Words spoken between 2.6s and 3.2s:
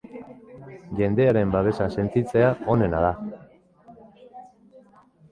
onena da.